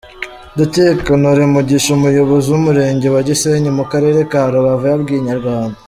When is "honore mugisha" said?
1.07-1.89